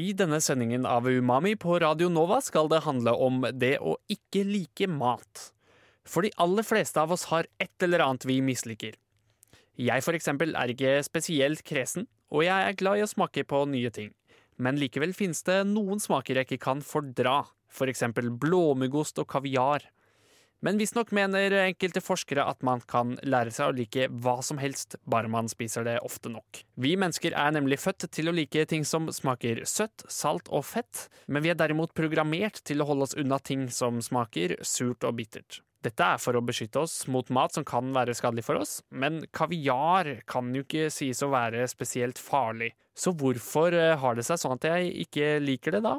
[0.00, 4.46] I denne sendingen av Umami på Radio Nova skal det handle om det å ikke
[4.48, 5.50] like mat.
[6.08, 8.94] For de aller fleste av oss har et eller annet vi misliker.
[9.76, 13.64] Jeg for eksempel er ikke spesielt kresen, og jeg er glad i å smake på
[13.68, 14.14] nye ting.
[14.56, 19.84] Men likevel finnes det noen smaker jeg ikke kan fordra, for eksempel blåmuggost og kaviar.
[20.60, 24.98] Men visstnok mener enkelte forskere at man kan lære seg å like hva som helst,
[25.08, 26.62] bare man spiser det ofte nok.
[26.76, 31.06] Vi mennesker er nemlig født til å like ting som smaker søtt, salt og fett,
[31.32, 35.16] men vi er derimot programmert til å holde oss unna ting som smaker surt og
[35.22, 35.62] bittert.
[35.80, 39.22] Dette er for å beskytte oss mot mat som kan være skadelig for oss, men
[39.32, 42.74] kaviar kan jo ikke sies å være spesielt farlig.
[42.92, 45.96] Så hvorfor eh, har det seg sånn at jeg ikke liker det da?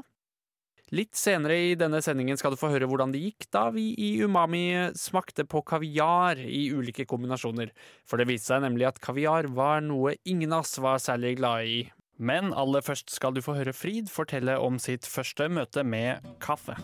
[0.92, 4.10] Litt senere i denne sendingen skal du få høre hvordan det gikk da vi i
[4.20, 7.70] Umami smakte på kaviar i ulike kombinasjoner,
[8.04, 11.70] for det viste seg nemlig at kaviar var noe ingen av oss var særlig glade
[11.72, 11.78] i.
[12.20, 16.76] Men aller først skal du få høre Frid fortelle om sitt første møte med kaffe.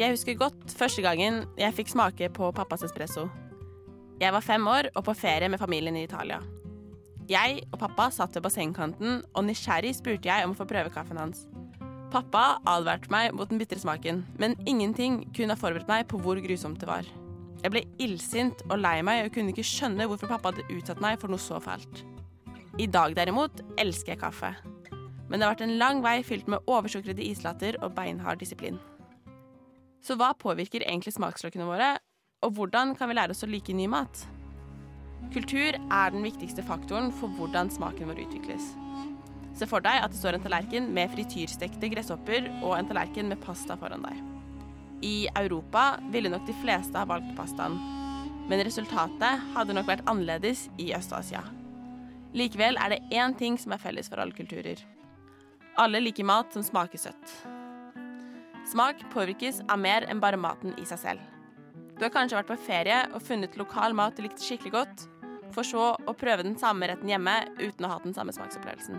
[0.00, 3.28] Jeg husker godt første gangen jeg fikk smake på pappas espresso.
[4.16, 6.40] Jeg var fem år og på ferie med familien i Italia.
[7.30, 11.20] Jeg og pappa satt ved bassengkanten, og nysgjerrig spurte jeg om å få prøve kaffen
[11.20, 11.44] hans.
[12.12, 16.40] Pappa advarte meg mot den bitre smaken, men ingenting kunne ha forberedt meg på hvor
[16.42, 17.06] grusomt det var.
[17.62, 21.20] Jeg ble illsint og lei meg og kunne ikke skjønne hvorfor pappa hadde utsatt meg
[21.22, 22.02] for noe så fælt.
[22.82, 24.50] I dag derimot elsker jeg kaffe.
[25.30, 28.80] Men det har vært en lang vei fylt med oversukrede islatter og beinhard disiplin.
[30.02, 31.94] Så hva påvirker egentlig smaksløkene våre,
[32.42, 34.26] og hvordan kan vi lære oss å like ny mat?
[35.32, 38.72] Kultur er den viktigste faktoren for hvordan smaken vår utvikles.
[39.56, 43.40] Se for deg at det står en tallerken med frityrstekte gresshopper og en tallerken med
[43.44, 44.20] pasta foran deg.
[45.02, 47.78] I Europa ville nok de fleste ha valgt pastaen,
[48.48, 51.42] men resultatet hadde nok vært annerledes i Øst-Asia.
[52.32, 54.80] Likevel er det én ting som er felles for alle kulturer.
[55.80, 57.34] Alle liker mat som smaker søtt.
[58.68, 61.41] Smak påvirkes av mer enn bare maten i seg selv.
[62.02, 65.02] Du har kanskje vært på ferie og funnet lokal mat du likte skikkelig godt,
[65.54, 68.96] for så å prøve den samme retten hjemme uten å ha den samme smaksopplevelsen.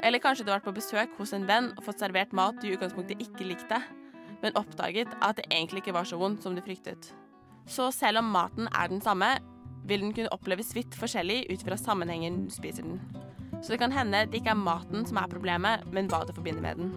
[0.00, 2.70] Eller kanskje du har vært på besøk hos en venn og fått servert mat du
[2.70, 3.82] i utgangspunktet ikke likte,
[4.40, 7.10] men oppdaget at det egentlig ikke var så vondt som du fryktet.
[7.68, 9.28] Så selv om maten er den samme,
[9.84, 13.02] vil den kunne oppleves vidt forskjellig ut fra sammenhengen du spiser den.
[13.60, 16.64] Så det kan hende det ikke er maten som er problemet, men hva du forbinder
[16.64, 16.96] med den.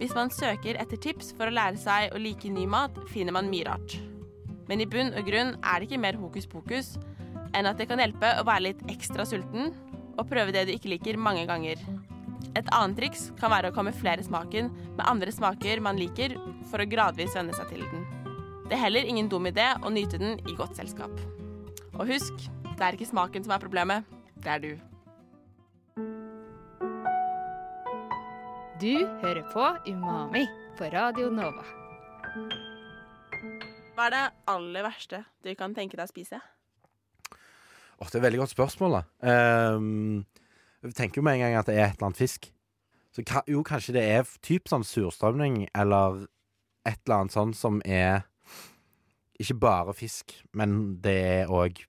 [0.00, 3.52] Hvis man søker etter tips for å lære seg å like ny mat, finner man
[3.52, 4.00] mye rart.
[4.70, 6.94] Men i bunn og grunn er det ikke mer hokus pokus
[7.58, 9.72] enn at det kan hjelpe å være litt ekstra sulten
[10.14, 11.80] og prøve det du ikke liker, mange ganger.
[12.54, 16.36] Et annet triks kan være å kamuflere smaken med andre smaker man liker,
[16.70, 18.06] for å gradvis venne seg til den.
[18.68, 21.14] Det er heller ingen dum idé å nyte den i godt selskap.
[21.96, 24.06] Og husk, det er ikke smaken som er problemet,
[24.44, 24.72] det er du.
[28.80, 30.46] Du hører på Umami
[30.78, 32.69] på Radio Nova.
[34.00, 36.38] Hva er det aller verste du kan tenke deg å spise?
[38.00, 39.00] Åh, det er et veldig godt spørsmål, da.
[40.80, 42.46] Jeg tenker jo med en gang at det er et eller annet fisk.
[43.12, 46.22] Så ka, jo, kanskje det er typ sånn surstrømning eller
[46.88, 48.22] et eller annet sånn som er
[49.36, 51.82] ikke bare fisk, men det er òg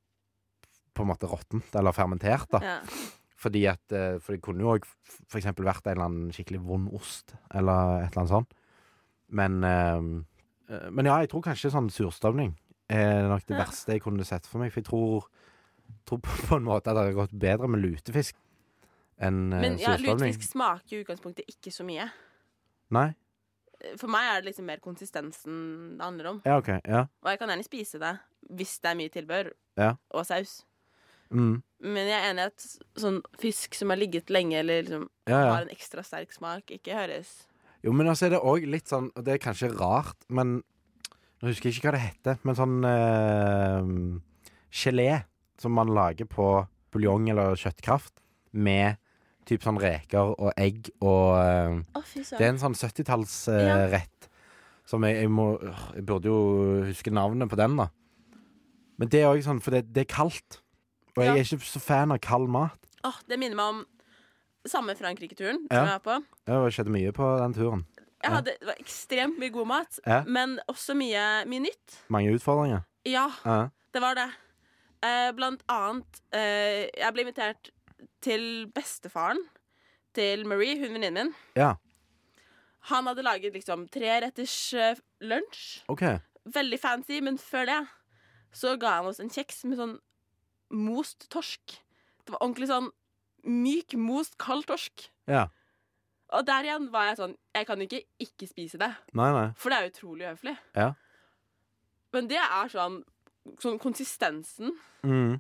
[0.92, 2.60] på en måte råttent eller fermentert, da.
[2.60, 2.76] Ja.
[3.40, 4.84] Fordi at eh, For det kunne jo òg
[5.40, 8.54] eksempel vært en eller annen skikkelig vond ost, eller et eller annet sånt.
[9.32, 10.12] Men eh,
[10.92, 12.54] Men ja, jeg tror kanskje sånn surstavning
[12.92, 14.72] er nok det verste jeg kunne sett for meg.
[14.74, 15.28] For jeg tror,
[16.08, 18.38] tror på, en måte at det hadde gått bedre med lutefisk
[19.22, 22.08] enn surstavning Men ja, lutefisk smaker i utgangspunktet ikke så mye.
[22.96, 23.12] Nei?
[23.98, 25.62] For meg er det liksom mer konsistensen
[25.98, 26.42] det handler om.
[26.46, 26.70] Ja, OK.
[26.86, 27.06] Ja.
[27.24, 28.16] Og jeg kan gjerne spise det
[28.58, 29.96] hvis det er mye tilbør Ja.
[30.10, 30.62] og saus.
[31.32, 31.62] Mm.
[31.80, 32.66] Men jeg er enig i at
[33.00, 35.40] sånn fisk som har ligget lenge, eller liksom ja.
[35.54, 37.48] har en ekstra sterk smak, ikke høres
[37.84, 40.60] Jo, men altså er det òg litt sånn Og det er kanskje rart, men
[41.42, 43.88] Nå husker jeg ikke hva det heter, men sånn eh,
[44.84, 45.24] gelé
[45.62, 46.46] som man lager på
[46.94, 48.14] buljong eller kjøttkraft
[48.54, 49.00] med
[49.50, 54.30] typ sånn reker og egg og eh, Det er en sånn 70-tallsrett
[54.86, 55.48] som jeg, jeg må
[55.96, 56.38] Jeg burde jo
[56.92, 57.88] huske navnet på den, da.
[59.00, 60.60] Men det er òg sånn, for det, det er kaldt.
[61.16, 61.36] Og jeg Ja.
[61.40, 62.78] er ikke så fan av kald mat.
[63.08, 63.80] Åh, det minner meg om
[64.68, 65.76] samme Frankrike-turen Ja.
[65.76, 66.24] som jeg var på.
[66.46, 67.86] Det skjedde mye på den turen.
[68.24, 70.24] Jeg hadde, det var ekstremt mye god mat, Ja.
[70.28, 71.96] men også mye, mye nytt.
[72.10, 72.84] Mange utfordringer.
[73.06, 73.70] Ja, Ja.
[73.94, 74.32] det var det.
[75.04, 77.72] Eh, blant annet eh, Jeg ble invitert
[78.22, 79.40] til bestefaren
[80.14, 81.36] til Marie, hun venninnen min.
[81.56, 81.76] ja.
[82.90, 85.84] Han hadde laget liksom treretters uh, lunsj.
[85.88, 86.18] Okay.
[86.46, 87.88] Veldig fancy, men før det
[88.58, 90.00] så ga han oss en kjeks med sånn
[90.72, 91.78] most torsk.
[92.26, 92.90] Det var ordentlig sånn
[93.48, 95.08] myk, most, kald torsk.
[95.30, 95.48] Ja.
[96.32, 98.88] Og der igjen var jeg sånn Jeg kan ikke ikke spise det,
[99.20, 99.48] Nei, nei.
[99.60, 100.54] for det er utrolig høflig.
[100.78, 100.94] Ja.
[102.16, 103.02] Men det er sånn,
[103.60, 105.40] sånn konsistensen Mm.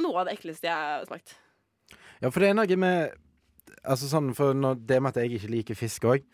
[0.00, 1.34] Noe av det ekleste jeg har smakt.
[2.22, 3.14] Ja, for det er noe med
[3.86, 6.24] Altså sånn, for når, Det med at jeg ikke liker fisk òg,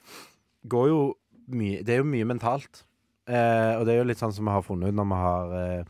[0.69, 1.00] går jo
[1.52, 2.84] mye Det er jo mye mentalt.
[3.26, 5.52] Eh, og det er jo litt sånn som vi har funnet ut når vi har
[5.58, 5.84] eh,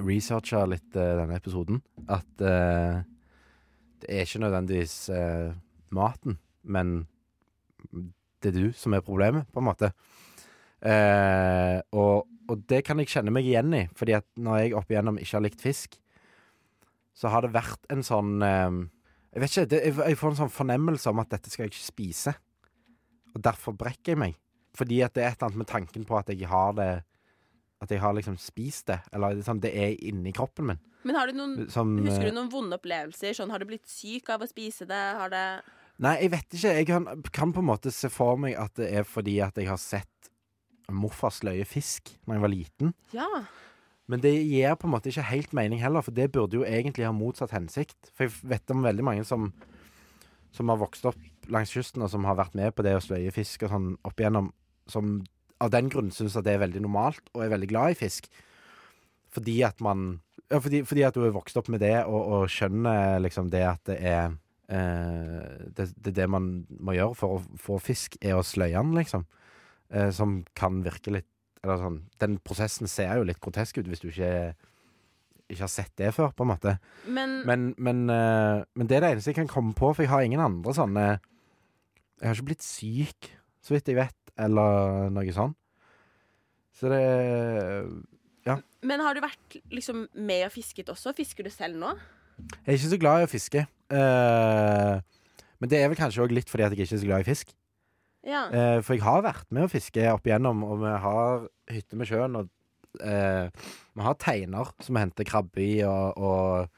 [0.00, 3.00] researcha litt eh, denne episoden, at eh,
[4.02, 5.52] det er ikke nødvendigvis eh,
[5.94, 7.06] maten, men
[8.40, 9.92] det er du som er problemet, på en måte.
[10.80, 14.92] Eh, og, og det kan jeg kjenne meg igjen i, fordi at når jeg opp
[14.92, 15.98] igjennom ikke har likt fisk,
[17.16, 18.78] så har det vært en sånn eh,
[19.34, 21.84] Jeg vet ikke, det, jeg, får en sånn fornemmelse om at dette skal jeg ikke
[21.84, 22.32] spise.
[23.36, 24.38] Og derfor brekker jeg meg.
[24.74, 26.90] Fordi at det er et eller annet med tanken på at jeg har det
[27.80, 28.98] At jeg har liksom spist det.
[29.12, 30.80] Eller det er sånn, det er inni kroppen min.
[31.08, 33.32] Men har du noen Som, Husker eh, du noen vonde opplevelser?
[33.36, 35.00] Sånn, Har du blitt syk av å spise det?
[35.16, 35.44] Har det
[36.00, 36.74] Nei, jeg vet ikke.
[36.78, 39.68] Jeg kan, kan på en måte se for meg at det er fordi at jeg
[39.68, 40.30] har sett
[40.90, 42.94] morfars løye fisk Når jeg var liten.
[43.16, 43.28] Ja.
[44.10, 47.06] Men det gir på en måte ikke helt mening heller, for det burde jo egentlig
[47.06, 48.10] ha motsatt hensikt.
[48.16, 49.52] For jeg vet om veldig mange som,
[50.56, 51.20] som har vokst opp
[51.52, 54.18] langs kysten, og som har vært med på det å sløye fisk og sånn opp
[54.18, 54.50] igjennom,
[54.90, 55.20] som
[55.60, 58.30] av den grunn syns at det er veldig normalt, og er veldig glad i fisk.
[59.30, 60.20] Fordi at man
[60.50, 63.60] Ja, fordi, fordi at du er vokst opp med det, og, og skjønner liksom det
[63.62, 64.32] at det er
[64.66, 68.96] eh, det, det det man må gjøre for å få fisk, er å sløye den,
[68.98, 69.28] liksom.
[69.94, 71.28] Eh, som kan virke litt
[71.62, 74.54] eller sånn, Den prosessen ser jo litt grotesk ut hvis du ikke,
[75.52, 76.76] ikke har sett det før, på en måte.
[77.06, 80.10] Men, Men, men, eh, men det er det eneste jeg kan komme på, for jeg
[80.10, 83.30] har ingen andre sånne Jeg har ikke blitt syk,
[83.60, 85.56] så vidt jeg vet, eller noe sånt.
[86.80, 87.00] Så det
[88.46, 88.56] Ja.
[88.82, 91.12] men har du vært liksom med og fisket også?
[91.14, 91.90] Fisker du selv nå?
[92.64, 93.66] Jeg er ikke så glad i å fiske.
[93.92, 95.00] Eh,
[95.60, 97.28] men det er vel kanskje òg litt fordi at jeg ikke er så glad i
[97.28, 97.52] fisk.
[98.24, 98.46] Ja.
[98.48, 102.08] Eh, for jeg har vært med å fiske opp igjennom, og vi har hytte med
[102.08, 102.36] sjøen.
[102.40, 102.48] Og
[103.04, 103.50] eh,
[103.96, 106.68] vi har teiner som vi henter krabbe i, og, og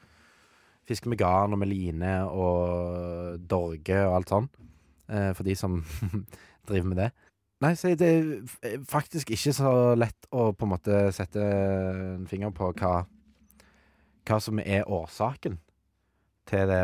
[0.87, 4.49] fisker med garn og med line og dorge og alt sånn.
[5.07, 5.77] For de som
[6.69, 7.09] driver med det.
[7.63, 12.51] Nei, så det er faktisk ikke så lett å på en måte sette en finger
[12.55, 13.05] på hva,
[14.27, 15.59] hva som er årsaken
[16.49, 16.83] til det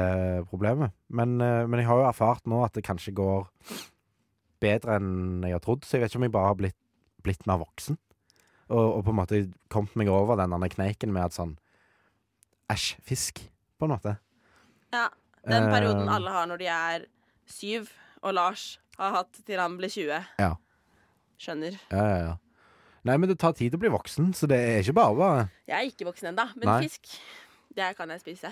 [0.52, 0.96] problemet.
[1.12, 3.50] Men, eh, men jeg har jo erfart nå at det kanskje går
[4.64, 6.80] bedre enn jeg har trodd, så jeg vet ikke om jeg bare har blitt,
[7.24, 8.00] blitt mer voksen.
[8.70, 9.42] Og, og på en måte
[9.74, 11.58] kommet meg over den kneiken med at sånn
[12.70, 13.40] Æsj, fisk,
[13.82, 14.20] på en måte.
[14.94, 15.08] ja.
[15.48, 17.06] Den perioden Eh, alle har når de er
[17.48, 17.90] syv,
[18.26, 20.30] og Lars har hatt til han ble 20.
[20.42, 20.54] Ja.
[21.40, 21.78] Skjønner.
[21.92, 22.38] Ja, ja, ja.
[23.08, 25.44] Nei, men det tar tid å bli voksen, så det er ikke bare bare.
[25.70, 26.82] Jeg er ikke voksen ennå, men Nei.
[26.84, 27.14] fisk,
[27.76, 28.52] det kan jeg spise.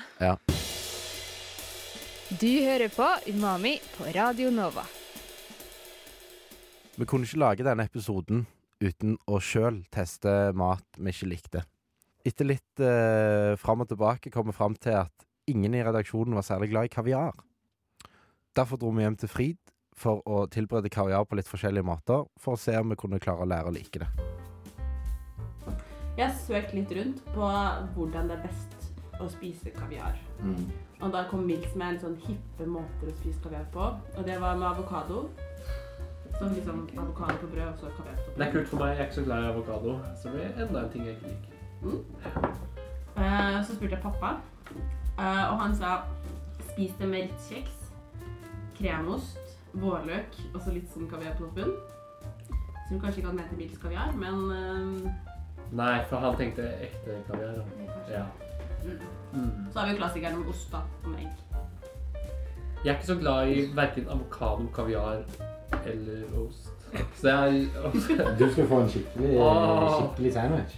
[2.28, 4.86] Du hører på Umami på Radio Nova.
[6.98, 8.46] Vi kunne ikke lage denne episoden
[8.82, 11.66] uten å sjøl teste mat vi ikke likte.
[12.28, 16.46] Etter litt eh, fram og tilbake kom vi fram til at ingen i redaksjonen var
[16.48, 17.36] særlig glad i kaviar.
[18.58, 19.58] Derfor dro vi hjem til Frid
[19.94, 23.46] for å tilberede kaviar på litt forskjellige måter, for å se om vi kunne klare
[23.46, 24.08] å lære å like det.
[26.18, 27.50] Jeg har søkt litt rundt på
[27.94, 28.88] hvordan det er best
[29.22, 30.18] å spise kaviar.
[30.98, 33.92] Og da kom Milks med en sånn hippe måter å spise kaviar på.
[34.18, 35.28] Og det var med avokado.
[36.40, 38.40] Sånn liksom avokado på brød og så kaviar på brød.
[38.42, 38.96] Det er kult for meg.
[38.96, 39.98] Jeg er ikke så glad i avokado.
[40.18, 41.54] Så det er enda en ting jeg ikke liker.
[43.18, 44.40] Eh, så spurte jeg pappa,
[45.18, 46.00] uh, og han sa
[46.72, 47.87] spis det med Ritz-kjeks,
[48.78, 49.38] kremost,
[49.78, 51.74] vårløk og så litt sånn kaviar på toppen.
[52.88, 55.34] Som kanskje ikke hadde med til Milks kaviar, men eh,
[55.76, 57.58] Nei, for han tenkte ekte kaviar.
[57.58, 57.66] da.
[57.76, 58.14] kanskje.
[58.14, 58.26] Ja.
[58.86, 59.00] Mm.
[59.34, 59.68] Mm.
[59.74, 61.44] Så har vi jo klassikeren om ost da, og med egg.
[62.86, 65.24] Jeg er ikke så glad i verken avokado, kaviar
[65.84, 66.70] eller ost.
[67.20, 67.68] Så jeg
[68.40, 69.88] Du skal få en skikkelig, Åh.
[69.98, 70.78] skikkelig sandwich.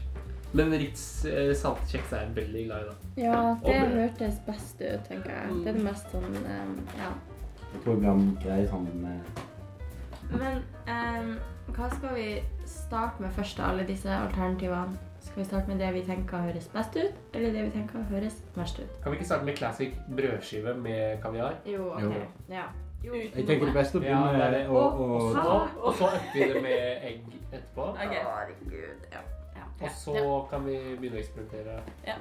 [0.57, 2.95] Men Ritz eh, saltkjeks er jeg veldig glad i, da.
[3.21, 5.59] Ja, det Og hørtes best ut, tenker jeg.
[5.61, 7.11] Det er det mest sånn eh, Ja.
[7.73, 9.19] Jeg sammen med
[10.29, 11.35] Men um,
[11.75, 14.97] hva skal vi starte med først, av Alle disse alternativene.
[15.19, 18.43] Skal vi starte med det vi tenker høres best ut, eller det vi tenker høres
[18.55, 18.91] verst ut?
[19.03, 21.53] Kan vi ikke starte med classic brødskive med kaviar?
[21.65, 22.01] Jo, ok.
[22.01, 22.13] Jo.
[22.49, 22.63] Ja.
[23.05, 23.13] Jo.
[23.15, 26.63] Jeg tenker det beste å begynne med å, Og å så, og så oppi det
[26.63, 27.21] med egg
[27.51, 27.93] etterpå.
[27.99, 29.05] Herregud.
[29.13, 29.21] Ja.
[29.55, 29.69] ja.
[29.81, 31.79] Og så kan vi begynne å eksperimentere.
[32.07, 32.17] Ja.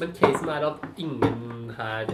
[0.00, 2.10] Men casen er at ingen her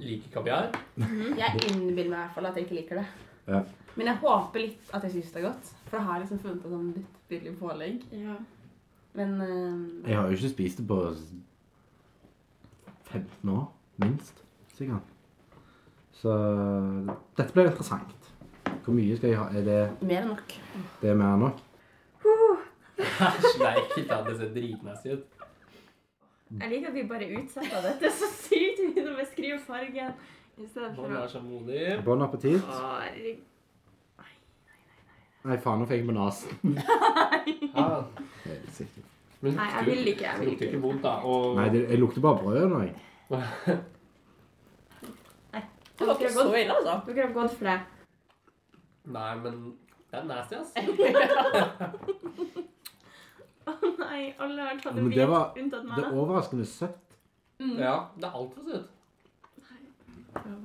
[0.00, 0.70] liker kaviar.
[0.96, 3.06] Jeg innbiller meg i hvert fall at jeg ikke liker det.
[3.46, 3.60] Ja.
[3.96, 5.72] Men jeg håper litt at jeg syns det er godt.
[5.88, 8.06] For jeg har liksom funnet på sånn litt billig pålegg.
[8.12, 8.38] Ja.
[9.16, 11.00] Men uh, Jeg har jo ikke spist det på
[13.06, 13.68] 15 år,
[14.02, 14.42] minst,
[14.76, 15.12] sikkert.
[16.16, 16.32] Så
[17.36, 18.32] dette blir interessant.
[18.84, 19.46] Hvor mye skal jeg ha?
[19.52, 20.52] Er det, mer enn nok.
[21.02, 21.62] det er mer enn nok?
[22.96, 25.35] Æsj, er ikke det ser dritmessig ut.
[26.46, 30.12] Jeg liker at vi bare utsetter dette så sykt mye når vi skriver fargen.
[30.56, 30.62] Å
[31.10, 31.80] er så modig.
[32.06, 32.62] Bon appétit.
[32.62, 33.42] Å, herregud.
[35.46, 36.50] Nei, faen, nå fikk jeg på nesen.
[36.74, 37.50] Nei.
[39.44, 40.70] Men Nei, jeg vil ikke, jeg vil lukter ikke.
[40.70, 41.12] ikke vondt, da.
[41.28, 42.94] Og Nei, det, jeg lukter bare brød nå, jeg.
[45.96, 46.96] Det var ikke så ille, altså.
[47.06, 47.76] Du kunne gått for det.
[49.18, 49.60] Nei, men
[50.10, 50.70] det er nasty, ass.
[53.66, 57.16] Å nei, alle har tatt Men en det bit, var- unntatt Det er overraskende søtt.
[57.58, 58.88] Ja, det er altfor søtt.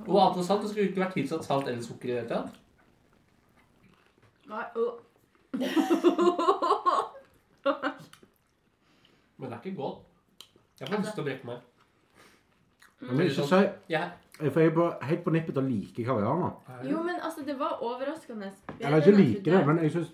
[0.06, 0.62] Og alt var salt.
[0.62, 2.50] Det skulle ikke vært tilsatt salt eller sukker i det hele tatt.
[4.52, 4.84] Nei, å.
[9.38, 9.98] Men det er ikke godt.
[10.80, 11.58] Jeg får lyst til å brekke meg.
[13.02, 16.36] Men ikke skal si, Jeg, jeg er på, helt på nippet til å like kaviar
[16.38, 16.50] nå.
[16.86, 18.46] Jo, men altså, det var overraskende
[18.78, 20.12] Jeg Eller ikke like det, men jeg syns,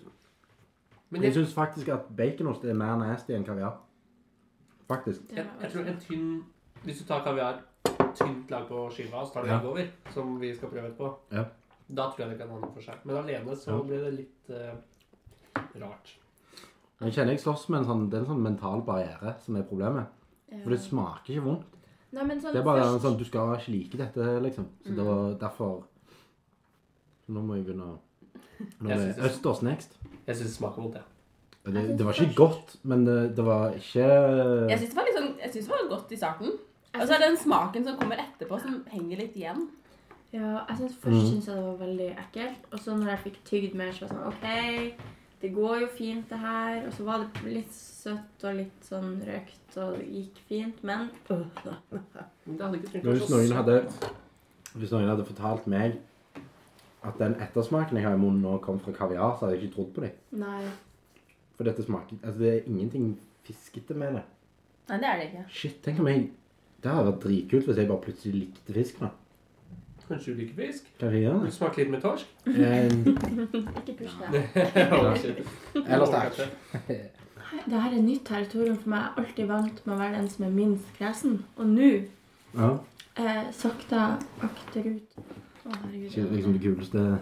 [1.11, 3.77] men jeg syns faktisk at baconost er mer nasty enn kaviar.
[4.87, 5.21] Faktisk.
[5.35, 6.43] jeg, jeg tror en tynn
[6.83, 7.59] Hvis du tar kaviar
[8.15, 9.59] tynt lag på skiva, så tar du Ja.
[9.61, 11.43] over, som vi skal prøve etterpå, Ja.
[11.93, 12.95] da tror jeg det kan ha noe for seg.
[13.05, 13.81] Men alene så Ja.
[13.83, 14.75] blir det litt uh,
[15.79, 16.15] rart.
[17.01, 19.63] Jeg kjenner jeg slåss med en sånn, det er en sånn mental barriere som er
[19.63, 20.07] problemet.
[20.51, 20.57] Ja.
[20.63, 21.65] For det smaker ikke vondt.
[22.11, 24.65] Nei, men sånn Det er bare først- sånn, du skal ikke like dette, liksom.
[24.85, 25.83] Så det var derfor
[27.25, 27.99] Så nå må jeg begynne å
[28.79, 29.95] Nå Jeg er østers next.
[30.27, 31.03] Jeg syns det smaker vondt, jeg.
[31.69, 34.05] Det, det var ikke godt, men det, det var ikke
[34.69, 36.53] Jeg syns det, var litt sånn- jeg synes det var godt i starten.
[36.95, 39.67] Og så er det den smaken som kommer etterpå, som henger litt igjen.
[40.33, 42.65] Ja, jeg synes først syntes synes jeg det var veldig ekkelt.
[42.71, 45.87] Og så når jeg fikk tygd mer, så var det sånn OK, det går jo
[45.97, 46.81] fint, det her.
[46.87, 51.09] Og så var det litt søtt og litt sånn røkt og det gikk fint, men
[51.29, 51.43] øh,
[52.45, 53.79] det hadde ikke Hvis noen hadde.
[54.75, 55.97] Hvis noen hadde fortalt meg
[57.03, 59.75] at den ettersmaken jeg har i munnen nå kom fra kaviar, så hadde jeg ikke
[59.75, 60.11] trodd på dem.
[60.41, 60.65] Nei.
[61.55, 64.23] For dette smaker Altså, det er ingenting fiskete med det.
[64.89, 65.45] Nei, det er det ikke.
[65.49, 66.29] Shit, tenk om jeg
[66.83, 69.09] Det hadde vært dritkult hvis jeg bare plutselig likte fisk nå.
[70.09, 70.85] Kanskje du liker fisk?
[70.99, 71.53] Kanskje jeg gjør Du det?
[71.53, 72.25] smaker litt med torsk?
[72.49, 72.89] Eh,
[73.79, 74.43] Ikke push det.
[75.85, 76.39] Eller sterk.
[77.69, 79.03] Det her er nytt territorium for meg.
[79.03, 81.39] Jeg er alltid vant med å være den som er minst kresen.
[81.57, 81.91] Og nå,
[82.55, 82.71] Ja.
[83.17, 84.01] eh, sakte
[84.45, 85.19] akterut.
[85.73, 86.31] Herregud.
[86.35, 87.19] Liksom det kuleste.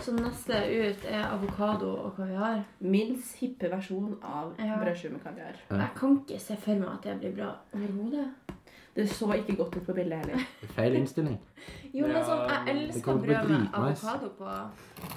[0.00, 2.60] Så neste ut er avokado og kaviar.
[2.80, 4.76] Minst hippe versjon av Ja.
[4.82, 5.56] brødskive med kaviar.
[5.70, 5.76] Ja.
[5.76, 8.28] Jeg kan ikke se for meg at det blir bra overhodet.
[8.96, 10.44] Det så ikke godt ut på bildet heller.
[10.76, 11.38] Feil innstilling.
[11.92, 14.54] Jo, men sånn, jeg elsker brød med avokado på.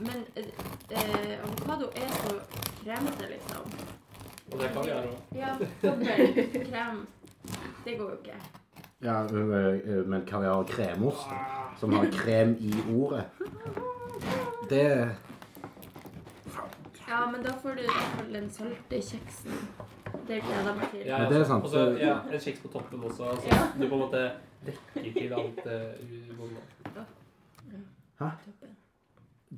[0.02, 2.36] Men eh, avokado er så
[2.84, 3.72] kremete, liksom.
[4.52, 5.38] Og det kan vi gjøre òg.
[5.38, 5.54] Ja,
[5.84, 7.08] dobbel krem.
[7.86, 8.36] Det går jo ikke.
[9.04, 11.28] Ja, ø, ø, men kaviar og kremost,
[11.80, 13.24] som har krem i ordet
[14.70, 15.16] Det
[17.08, 19.56] Ja, men da får du i hvert fall den salte kjeksen.
[20.28, 21.00] Det gleder jeg meg til.
[21.06, 21.64] Ja, ja, det er sant.
[21.64, 23.62] Og så ja, en kjeks på toppen også, så Ja.
[23.80, 24.22] du på en måte
[24.66, 25.72] dekker til alt uh,
[26.36, 26.62] uvonde.
[28.20, 28.76] Toppen.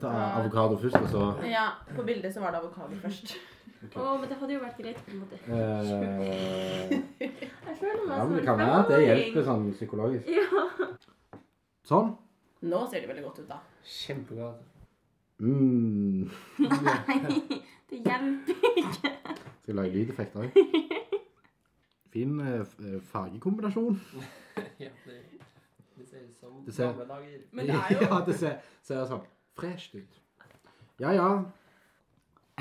[0.01, 3.35] Ta avokado først, og så Ja, på bildet så var det avokado først.
[3.81, 5.37] Å, men det hadde jo vært greit på en måte.
[5.49, 10.27] eh, Jeg føler meg Ja, men det kan være at det hjelper sånn psykologisk.
[10.29, 10.65] Ja.
[11.89, 12.11] Sånn.
[12.61, 13.57] Nå ser det veldig godt ut, da.
[13.83, 14.67] Kjempegodt.
[15.41, 16.29] Mm.
[16.61, 17.17] Nei,
[17.89, 18.67] det hjelper.
[18.83, 19.11] ikke.
[19.63, 20.51] Skal lage lydeffekter òg.
[22.13, 23.97] Fin eh, eh, fargekombinasjon.
[24.81, 25.13] Ja, det,
[25.95, 27.37] det ser ut som Det ser- gamle dager.
[27.55, 29.21] Men det er jo Ja, det ser, ser sånn
[29.57, 30.17] fresht ut.
[31.01, 31.27] Ja, ja.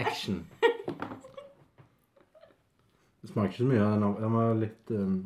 [0.00, 0.44] Action.
[3.20, 4.06] Det smaker ikke så mye den.
[4.22, 5.16] Den var litt um,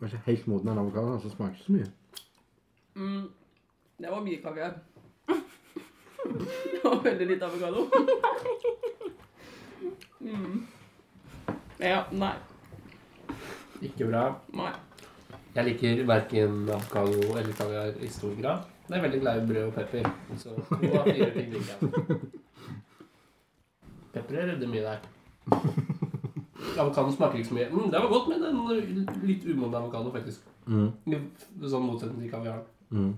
[0.00, 1.90] Var ikke helt moden, den avokadoen, så smaker ikke så mye.
[2.94, 3.26] mm,
[4.02, 4.74] Det var mye kaviar.
[6.26, 7.86] Det var veldig lite avokado.
[10.20, 10.66] Mm.
[11.78, 12.32] Ja, nei.
[13.86, 14.24] Ikke bra.
[14.56, 14.72] Nei.
[15.56, 18.66] Jeg liker verken avokado eller kaviar i stor grad.
[18.88, 20.10] Jeg er veldig glad i brød og pepper.
[20.38, 22.30] Så to av fire ting liker jeg.
[24.16, 24.98] Pepperet redder mye der.
[26.80, 27.68] Avokado smaker ikke så mye.
[27.70, 30.44] Mm, det var godt med den litt umodne avokado, faktisk.
[30.66, 30.88] Mm.
[31.06, 31.18] I
[31.68, 32.62] Sånn motsetning til kaviar.
[32.90, 33.12] Mm.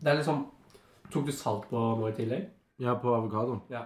[0.00, 0.44] Det er liksom
[1.12, 2.46] Tok du salt på nå i tillegg?
[2.82, 3.60] Ja, på avokado.
[3.70, 3.84] Ja.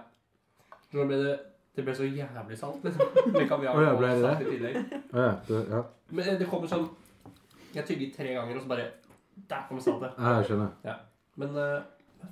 [0.93, 1.35] Så ble det
[1.77, 3.33] Det ble så jævlig salt, liksom.
[3.35, 4.79] Med kaviar Å ja, ble det salt i tillegg.
[5.13, 5.83] Ja, det, ja.
[6.11, 6.89] Men det kommer sånn
[7.75, 8.89] Jeg tygger tre ganger, og så bare
[9.49, 10.17] Der kommer saltet.
[10.19, 11.01] ja, jeg skjønner.
[11.39, 11.81] Men uh,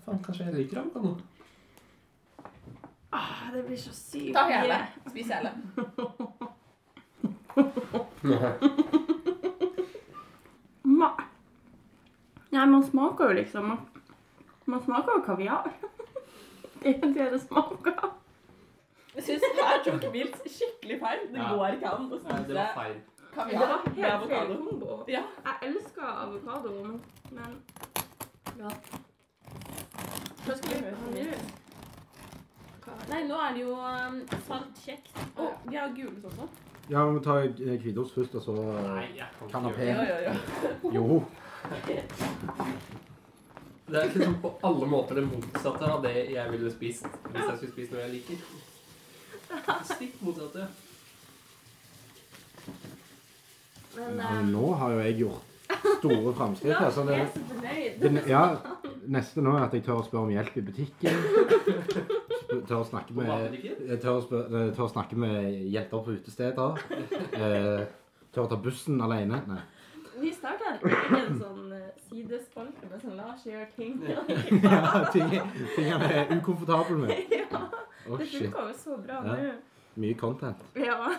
[0.05, 1.17] faen, kanskje jeg liker avokado?
[3.13, 4.35] Ah, det blir så sykt.
[4.35, 4.87] Ta hele.
[5.09, 5.51] Spis hele.
[10.83, 11.11] Nei.
[12.51, 13.79] Nei, man smaker jo liksom Man,
[14.65, 15.71] man smaker jo kaviar.
[16.83, 17.95] Det er det det smaker.
[19.17, 21.21] Jeg syns her tok vilt skikkelig feil.
[21.33, 21.47] Det Ja.
[21.57, 22.69] går ikke an å spise det.
[23.35, 24.55] Kaviar var med avokado.
[25.09, 25.23] Ja.
[25.47, 26.71] Jeg elsker avokado,
[27.33, 27.53] men,
[28.59, 28.69] ja.
[30.47, 30.91] Hva skal vi nå?
[33.11, 35.13] Nei, nå er det jo um, salt kjeks.
[35.39, 36.49] Å, vi har gulost også.
[36.89, 38.55] Ja, vi må ta eh, hvitost først, og så
[39.03, 39.89] ikke Kanapé.
[39.91, 40.03] Jo,
[40.93, 41.21] jo, jo.
[43.87, 47.57] Det er liksom på alle måter det motsatte av det jeg ville spist hvis jeg
[47.57, 48.39] skulle spist noe jeg liker.
[49.87, 50.69] Stikk motsatte.
[53.97, 55.53] Men Ja, eh, nå har jo jeg gjort
[55.99, 56.77] store framskritt.
[56.81, 57.29] jeg
[57.63, 58.45] det, det, ja,
[59.07, 61.15] neste nå er at jeg tør å spørre om hjelp i butikken.
[62.47, 64.45] Tør å snakke med jeg tør, å spør,
[64.77, 66.83] tør å snakke med jenter på utesteder.
[67.37, 67.87] Eh,
[68.33, 69.41] tør å ta bussen alene.
[69.49, 69.63] Nei.
[70.17, 73.99] Vi starta en sånn eh, sidespalte med sånn Lars gjør ting.
[74.65, 75.29] Ja, ting,
[75.75, 77.13] ting han er ukomfortabel med.
[77.37, 77.63] ja,
[78.17, 78.47] det shit.
[78.47, 79.35] funka jo så bra Ja.
[79.43, 79.57] nå.
[79.97, 80.61] Mye content.
[80.77, 81.11] Ja.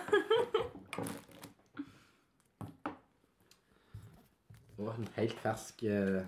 [4.78, 6.20] Og en helt fersk eh,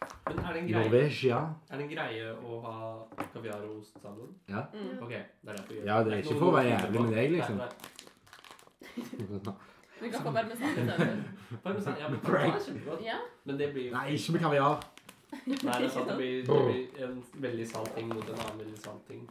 [0.00, 1.38] Men er det en greie, Norvegia.
[1.70, 2.76] er det en greie å ha
[3.32, 4.30] kaviar og ost sammen?
[4.48, 4.62] Ja.
[4.74, 5.02] Mm.
[5.02, 7.12] Ok, det er derfor jeg gjør Ja, det er ikke for å være jævlig med
[7.16, 7.60] deg, liksom.
[10.00, 10.96] Vi kan få parmesan ja,
[11.50, 13.04] men parmesan er kjempegodt.
[13.04, 13.18] Ja.
[13.44, 14.86] Men det blir Nei, ikke med kaviar.
[15.30, 16.08] Nei, det er sant.
[16.08, 19.28] Det blir, det blir en veldig salt ting mot en annen veldig salt ting.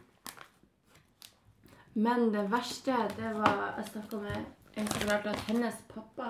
[1.94, 4.36] Men det verste, det var Jeg snakka med
[4.76, 6.28] en som fortalte at hennes pappa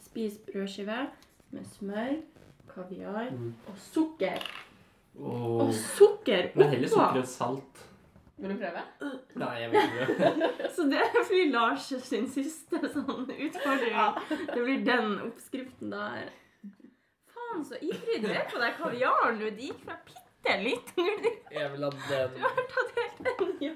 [0.00, 0.98] spiser brødskive
[1.52, 2.14] med smør,
[2.74, 3.54] kaviar Mm.
[3.68, 4.42] og sukker.
[5.20, 5.60] Åh.
[5.66, 6.94] Og sukker Men heller oppå!
[7.00, 7.82] sukker og salt.
[8.42, 8.82] Vil du prøve?
[9.38, 10.48] Nei, jeg vet ikke.
[10.76, 13.98] Så det blir Lars sin siste sånn utfordring
[14.54, 16.30] Det blir den oppskriften der.
[17.34, 20.18] Faen, så ivrig du er på den kaviaren Du Det gikk fra bitte
[20.50, 20.72] er det
[21.54, 22.32] Jeg vil ha den.
[22.72, 23.52] tatt helt den.
[23.62, 23.74] Ja,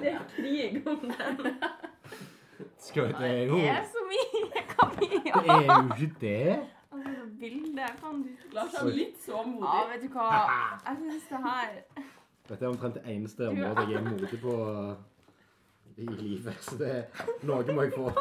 [0.00, 1.56] det er krig om den.
[2.80, 5.42] Skal vi, det er jo Det er så mye kaviar.
[5.44, 6.60] Det er jo ikke det.
[7.80, 9.64] Det Faen, du Lars er litt så modig.
[9.64, 10.24] Ja, vet du hva.
[10.84, 11.70] Jeg syns det her
[12.50, 14.56] Dette er omtrent det eneste området jeg er modig på
[15.96, 16.58] i livet.
[16.66, 16.90] Så det
[17.48, 18.10] Noe må jeg få.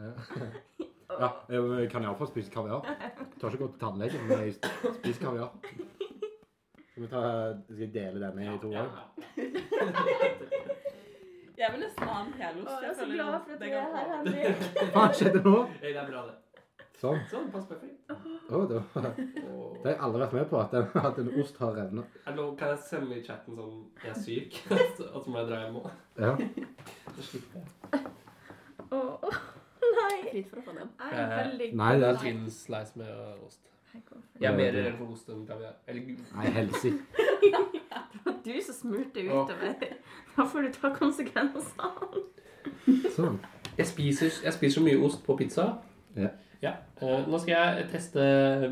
[0.00, 1.28] Ja.
[1.50, 2.86] ja jeg kan iallfall spise kaviar.
[3.40, 4.54] Tør ikke gå til tannlegen, men jeg
[5.00, 5.50] spiser kaviar.
[6.92, 7.22] Skal vi ta,
[7.66, 8.94] skal jeg dele denne i to Ja, òg?
[11.58, 12.70] Jeg vil nesten ha en helost.
[12.70, 14.94] Jeg er så glad for at det du er her, Henrik.
[14.94, 15.56] Hva skjedde nå?
[15.82, 16.38] Det er bra, det.
[17.00, 17.20] Sånn.
[17.30, 18.10] Sånn, pass perfekt.
[18.12, 19.76] Å, det, var, Åh.
[19.80, 22.02] det har jeg aldri vært med på, at en, at en ost har revna.
[22.28, 24.58] Eller kan jeg sende i chatten sånn jeg er syk?
[25.06, 25.86] Og så må jeg dra hjem òg.
[26.20, 26.34] Ja.
[27.16, 28.02] Så slipper jeg.
[28.90, 29.38] Åh,
[29.86, 30.18] nei.
[30.26, 30.90] Fritt for å få den.
[31.00, 33.14] Jeg er veldig Nei, det er En tynn slice med
[33.46, 33.62] ost.
[33.94, 35.80] Jeg går for Jeg er mer redd for ost enn kaviar.
[35.88, 36.20] Eller.
[36.36, 37.24] Nei, helsike.
[37.46, 38.36] det.
[38.44, 39.88] Du som smurte utover.
[40.36, 42.28] Da får du ta konsekvensene.
[43.16, 43.40] Sånn.
[43.78, 45.70] Jeg spiser, jeg spiser så mye ost på pizza.
[46.18, 46.34] Ja.
[47.00, 48.24] Eh, nå skal jeg teste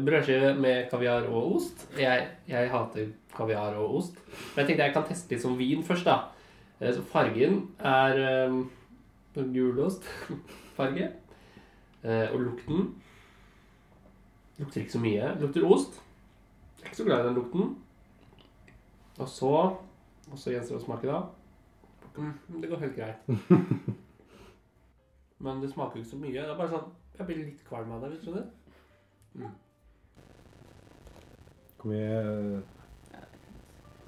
[0.05, 1.87] brødskive med kaviar og ost.
[1.97, 4.19] Jeg, jeg hater kaviar og ost.
[4.53, 6.19] Men jeg tenkte jeg kan teste litt som vin først, da.
[6.83, 8.67] Eh, så fargen er um,
[9.35, 11.09] gulostfarge.
[11.99, 12.93] Eh, og lukten
[14.59, 15.33] Lukter ikke så mye.
[15.41, 15.97] Lukter ost.
[16.79, 17.73] Jeg er ikke så glad i den lukten.
[19.19, 19.51] Og så
[20.31, 21.19] Og så gjenstår det å smake, da.
[22.15, 23.99] Mm, det går helt greit.
[25.39, 26.35] Men det smaker ikke så mye.
[26.35, 28.11] Det er bare sånn Jeg blir litt kvalm av det.
[28.11, 28.47] hvis du skjønner.
[31.79, 32.63] Hvor mye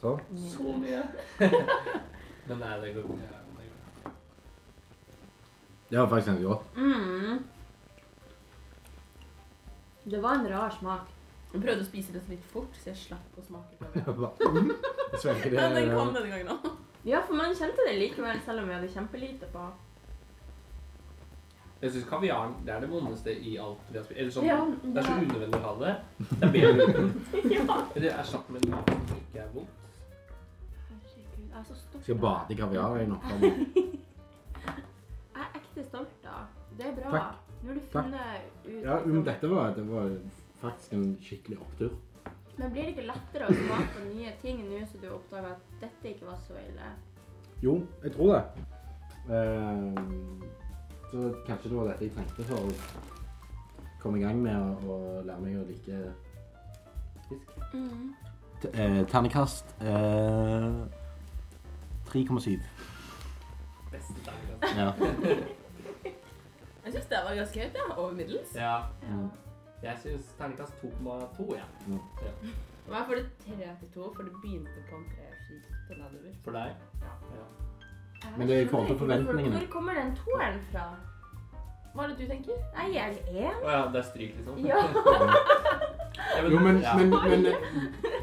[0.00, 0.20] Sånn.
[0.48, 1.02] Så mye.
[2.48, 3.40] Men nei, det går ja, det.
[5.90, 6.76] Det var faktisk en godt.
[6.76, 7.42] Mm.
[10.10, 11.10] Det var en rar smak.
[11.50, 14.04] Jeg prøvde å spise det så litt fort, så jeg slapp å smake på det.
[14.22, 15.52] Bare, mm, det.
[15.52, 16.68] Men den kom denne gangen òg.
[17.04, 19.66] Ja, for man kjente det likevel, selv om vi hadde kjempelite på.
[21.80, 24.18] Jeg syns kaviaren det er det vondeste i alt vi har spist.
[24.20, 25.92] Eller sånn, Ja, Det er så unødvendig å ha det.
[26.30, 27.12] Det er bedre uten.
[27.56, 27.76] Ja.
[27.96, 29.86] Eller erstatt med noe som ikke er vondt.
[30.90, 31.38] Herregud.
[31.46, 32.02] Jeg er så stolt.
[32.04, 33.32] Skal bade i kaviar jeg natt.
[35.30, 36.42] Jeg er ekte stolt, da.
[36.76, 37.10] Det er bra.
[37.16, 37.48] Takk.
[37.60, 40.12] Nå har du funnet ut Ja, men dette var, det var
[40.60, 41.96] faktisk en skikkelig opptur.
[42.60, 45.74] Men blir det ikke lettere å smake på nye ting nå som du oppdager at
[45.80, 46.92] dette ikke var så ille?
[47.64, 48.66] Jo, jeg tror det.
[49.32, 50.42] Ehm,
[51.10, 52.72] så kanskje det var dette jeg trengte for å
[54.00, 56.00] komme i gang med å, å lære meg å like
[57.28, 57.54] fisk.
[57.74, 58.14] Mm.
[58.72, 60.80] Eh, ternekast eh,
[62.10, 62.58] 3,7.
[63.90, 64.76] Beste terningkast.
[64.76, 64.92] Ja.
[66.84, 67.86] Jeg syns det var ganske høyt, ja.
[67.96, 68.54] Over middels.
[68.56, 68.76] Ja.
[69.02, 69.28] Mm.
[69.82, 71.66] Jeg syns terningkast 2,2, ja.
[72.88, 76.32] Hva får du 32, for du begynte på en treskift nedover.
[76.44, 76.72] For deg.
[77.02, 77.69] Jeg
[78.38, 79.56] Men det er i forhold til forventningene.
[79.58, 80.84] Hvor kommer den toeren fra?
[81.94, 82.58] Hva er det du tenker?
[82.76, 83.56] Nei, jeg er én.
[83.64, 84.58] Å ja, det er stryk, liksom?
[84.66, 84.76] Ja.
[86.36, 86.96] Ja, Jo, men, ja.
[86.98, 87.46] men, men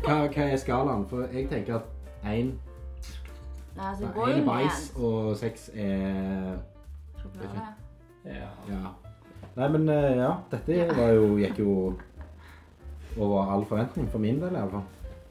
[0.05, 1.05] hva, hva er skalaen?
[1.09, 2.51] For jeg tenker at én
[3.79, 6.57] altså, Én er bæsj, og seks er
[7.21, 7.63] Sjokolade.
[8.25, 8.49] ja.
[8.69, 8.91] Ja.
[9.57, 10.31] Nei, men eh, ja.
[10.51, 11.73] Dette var jo, gikk jo
[13.17, 14.85] over all forventning, for min del i alle fall.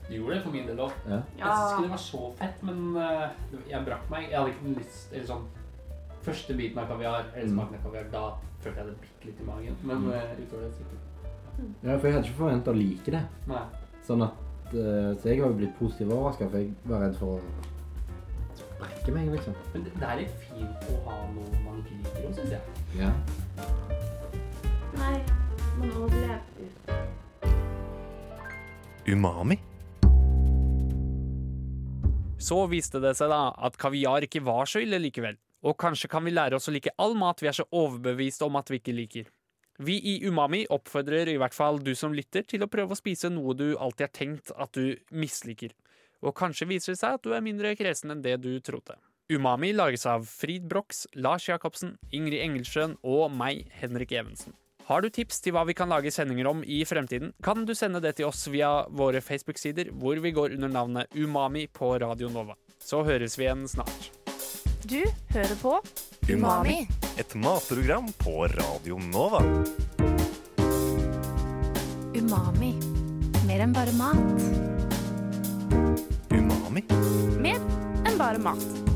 [0.09, 0.93] Du gjorde det for min del òg.
[1.09, 1.21] Ja.
[1.39, 4.29] Jeg synes ikke det var så fett, men uh, jeg brakk meg.
[4.31, 5.47] Jeg hadde ikke lyst Eller sånn
[6.27, 8.23] Første biten av kaviar, eller smaken av kaviar, da
[8.63, 9.77] følte jeg det bitte litt i magen.
[9.87, 11.03] Men uh, utover det sikkert.
[11.87, 13.23] ja, for jeg hadde ikke forventa å like det.
[13.51, 13.63] Nei.
[14.07, 14.35] Sånn at
[14.75, 17.41] uh, Så jeg har jo blitt positivt overraska, for jeg var redd for å
[18.81, 19.55] brekke meg, liksom.
[19.75, 22.63] Men det, det er litt fint å ha noe man ikke liker òg, syns jeg.
[22.99, 23.11] Ja.
[24.97, 25.17] Nei,
[25.79, 26.95] man overlever uten.
[29.07, 29.63] Umami?
[32.39, 35.39] Så viste det seg da at kaviar ikke var så ille likevel.
[35.67, 38.59] Og kanskje kan vi lære oss å like all mat vi er så overbevist om
[38.61, 39.31] at vi ikke liker.
[39.79, 43.29] Vi i Umami oppfordrer i hvert fall du som lytter til å prøve å spise
[43.33, 45.75] noe du alltid har tenkt at du misliker.
[46.25, 48.97] Og kanskje viser det seg at du er mindre kresen enn det du trodde.
[49.33, 54.55] Umami lages av Frid Brox, Lars Jacobsen, Ingrid Engelsjøen og meg, Henrik Evensen.
[54.87, 57.99] Har du tips til hva vi kan lage sendinger om i fremtiden, kan du sende
[58.05, 62.55] det til oss via våre Facebook-sider, hvor vi går under navnet Umami på Radio Nova.
[62.79, 64.13] Så høres vi igjen snart.
[64.87, 65.03] Du
[65.35, 65.75] hører på
[66.31, 66.85] Umami.
[67.19, 69.43] Et matprogram på Radio Nova.
[72.15, 72.73] Umami.
[73.51, 74.51] Mer enn bare mat.
[76.31, 76.87] Umami?
[77.43, 77.59] Mer
[78.07, 78.96] enn bare mat.